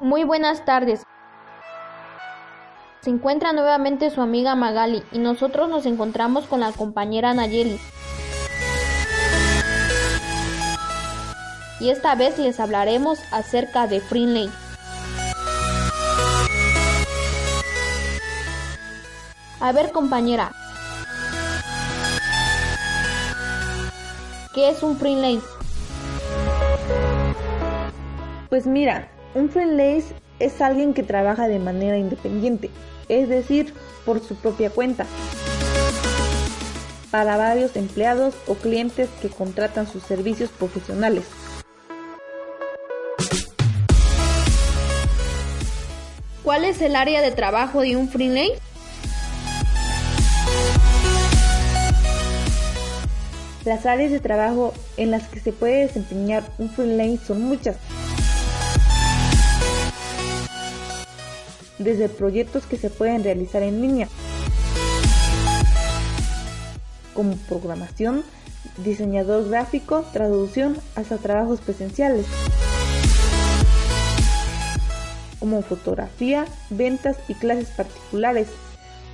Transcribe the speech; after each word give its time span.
Muy 0.00 0.24
buenas 0.24 0.64
tardes. 0.64 1.04
Se 3.00 3.10
encuentra 3.10 3.52
nuevamente 3.52 4.10
su 4.10 4.20
amiga 4.20 4.54
Magali 4.54 5.02
y 5.12 5.18
nosotros 5.18 5.68
nos 5.68 5.86
encontramos 5.86 6.46
con 6.46 6.60
la 6.60 6.72
compañera 6.72 7.32
Nayeli. 7.32 7.78
Y 11.80 11.90
esta 11.90 12.16
vez 12.16 12.38
les 12.38 12.58
hablaremos 12.58 13.20
acerca 13.32 13.86
de 13.86 14.00
Freelane. 14.00 14.50
A 19.60 19.72
ver 19.72 19.90
compañera, 19.92 20.52
¿qué 24.54 24.70
es 24.70 24.82
un 24.82 24.96
freelance? 24.96 25.46
Pues 28.48 28.66
mira, 28.66 29.08
un 29.34 29.50
freelance 29.50 30.14
es 30.38 30.60
alguien 30.60 30.94
que 30.94 31.02
trabaja 31.02 31.48
de 31.48 31.58
manera 31.58 31.98
independiente, 31.98 32.70
es 33.08 33.28
decir, 33.28 33.74
por 34.04 34.20
su 34.20 34.36
propia 34.36 34.70
cuenta, 34.70 35.06
para 37.10 37.36
varios 37.36 37.76
empleados 37.76 38.34
o 38.46 38.54
clientes 38.54 39.08
que 39.20 39.28
contratan 39.28 39.86
sus 39.86 40.02
servicios 40.02 40.50
profesionales. 40.50 41.24
¿Cuál 46.42 46.64
es 46.64 46.80
el 46.80 46.96
área 46.96 47.20
de 47.20 47.30
trabajo 47.30 47.82
de 47.82 47.96
un 47.96 48.08
freelance? 48.08 48.58
Las 53.66 53.84
áreas 53.84 54.10
de 54.10 54.20
trabajo 54.20 54.72
en 54.96 55.10
las 55.10 55.28
que 55.28 55.40
se 55.40 55.52
puede 55.52 55.82
desempeñar 55.82 56.42
un 56.56 56.70
freelance 56.70 57.26
son 57.26 57.42
muchas. 57.42 57.76
Desde 61.78 62.08
proyectos 62.08 62.66
que 62.66 62.76
se 62.76 62.90
pueden 62.90 63.22
realizar 63.22 63.62
en 63.62 63.80
línea, 63.80 64.08
como 67.14 67.36
programación, 67.48 68.24
diseñador 68.78 69.48
gráfico, 69.48 70.04
traducción, 70.12 70.76
hasta 70.96 71.18
trabajos 71.18 71.60
presenciales, 71.60 72.26
como 75.38 75.62
fotografía, 75.62 76.46
ventas 76.70 77.16
y 77.28 77.34
clases 77.34 77.68
particulares, 77.70 78.48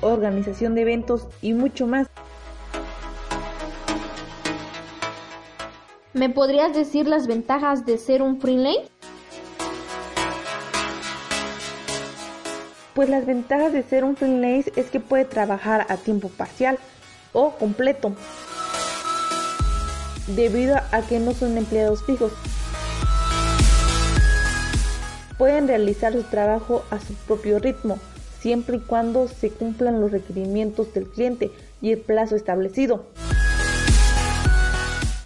organización 0.00 0.76
de 0.76 0.82
eventos 0.82 1.26
y 1.40 1.54
mucho 1.54 1.88
más. 1.88 2.06
¿Me 6.12 6.28
podrías 6.28 6.74
decir 6.74 7.08
las 7.08 7.26
ventajas 7.26 7.86
de 7.86 7.98
ser 7.98 8.22
un 8.22 8.40
freelance? 8.40 8.91
Pues 13.02 13.10
las 13.10 13.26
ventajas 13.26 13.72
de 13.72 13.82
ser 13.82 14.04
un 14.04 14.14
freelance 14.14 14.72
es 14.76 14.88
que 14.88 15.00
puede 15.00 15.24
trabajar 15.24 15.86
a 15.88 15.96
tiempo 15.96 16.28
parcial 16.28 16.78
o 17.32 17.50
completo, 17.50 18.12
debido 20.28 20.76
a 20.76 21.02
que 21.08 21.18
no 21.18 21.32
son 21.32 21.58
empleados 21.58 22.04
fijos. 22.04 22.30
Pueden 25.36 25.66
realizar 25.66 26.12
su 26.12 26.22
trabajo 26.22 26.84
a 26.92 27.00
su 27.00 27.14
propio 27.26 27.58
ritmo, 27.58 27.98
siempre 28.38 28.76
y 28.76 28.80
cuando 28.80 29.26
se 29.26 29.50
cumplan 29.50 30.00
los 30.00 30.12
requerimientos 30.12 30.94
del 30.94 31.08
cliente 31.08 31.50
y 31.80 31.90
el 31.90 31.98
plazo 31.98 32.36
establecido. 32.36 33.06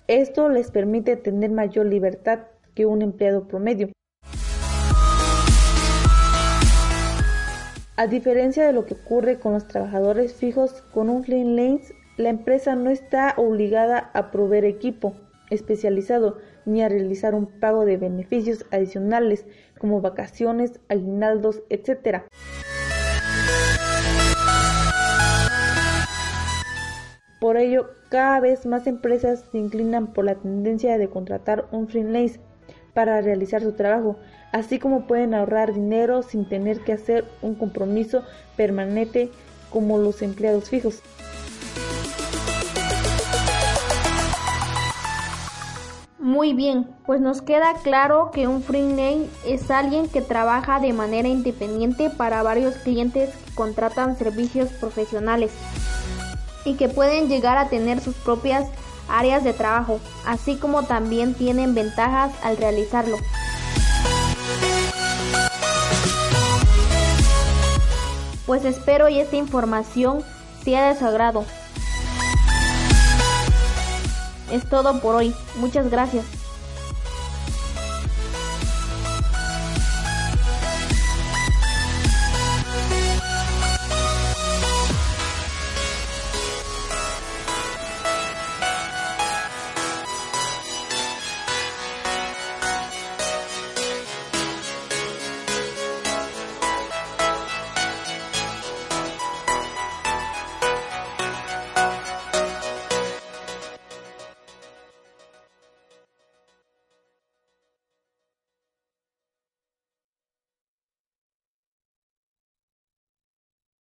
Esto 0.09 0.49
les 0.49 0.71
permite 0.71 1.17
tener 1.17 1.51
mayor 1.51 1.85
libertad 1.85 2.39
que 2.75 2.87
un 2.87 3.03
empleado 3.03 3.47
promedio. 3.47 3.91
A 7.99 8.09
diferencia 8.09 8.67
de 8.67 8.75
lo 8.75 8.84
que 8.84 8.93
ocurre 8.93 9.39
con 9.39 9.55
los 9.55 9.69
trabajadores 9.69 10.34
fijos, 10.34 10.83
con 10.93 11.09
un 11.09 11.25
freelance, 11.25 11.95
la 12.19 12.29
empresa 12.29 12.75
no 12.75 12.91
está 12.91 13.33
obligada 13.39 14.11
a 14.12 14.31
proveer 14.31 14.67
equipo 14.67 15.15
especializado 15.49 16.37
ni 16.67 16.83
a 16.83 16.91
realizar 16.91 17.34
un 17.34 17.47
pago 17.47 17.87
de 17.87 17.97
beneficios 17.97 18.67
adicionales 18.71 19.47
como 19.79 20.03
vacaciones, 20.03 20.79
aguinaldos, 20.91 21.62
etc. 21.71 22.25
Por 27.41 27.57
ello, 27.57 27.89
cada 28.11 28.41
vez 28.41 28.67
más 28.67 28.87
empresas 28.87 29.47
se 29.51 29.57
inclinan 29.57 30.13
por 30.13 30.27
la 30.27 30.34
tendencia 30.34 30.99
de 30.99 31.09
contratar 31.09 31.67
un 31.73 31.89
freelance 31.89 32.41
para 32.97 33.21
realizar 33.21 33.61
su 33.61 33.73
trabajo, 33.73 34.17
así 34.53 34.79
como 34.79 35.07
pueden 35.07 35.34
ahorrar 35.34 35.75
dinero 35.75 36.23
sin 36.23 36.49
tener 36.49 36.81
que 36.81 36.95
hacer 36.95 37.27
un 37.43 37.55
compromiso 37.55 38.23
permanente 38.57 39.31
como 39.69 39.99
los 39.99 40.23
empleados 40.23 40.71
fijos. 40.71 41.03
Muy 46.19 46.55
bien, 46.55 46.89
pues 47.05 47.21
nos 47.21 47.43
queda 47.43 47.75
claro 47.83 48.31
que 48.33 48.49
un 48.49 48.62
freelance 48.62 49.28
es 49.47 49.71
alguien 49.71 50.09
que 50.09 50.23
trabaja 50.23 50.81
de 50.81 50.95
manera 50.95 51.28
independiente 51.28 52.09
para 52.09 52.43
varios 52.43 52.77
clientes 52.77 53.28
que 53.45 53.55
contratan 53.55 54.17
servicios 54.17 54.71
profesionales 54.71 55.53
y 56.65 56.77
que 56.77 56.89
pueden 56.89 57.28
llegar 57.28 57.59
a 57.59 57.69
tener 57.69 58.01
sus 58.01 58.15
propias 58.15 58.71
áreas 59.09 59.44
de 59.44 59.53
trabajo, 59.53 60.00
así 60.27 60.56
como 60.56 60.84
también 60.84 61.34
tienen 61.34 61.75
ventajas 61.75 62.33
al 62.43 62.56
realizarlo. 62.56 63.17
Pues 68.47 68.65
espero 68.65 69.09
y 69.09 69.19
esta 69.19 69.37
información 69.37 70.22
sea 70.62 70.89
de 70.89 70.99
su 70.99 71.05
agrado. 71.05 71.45
Es 74.53 74.69
todo 74.69 75.00
por 75.00 75.16
hoy. 75.16 75.34
Muchas 75.56 75.91
gracias. 75.91 76.25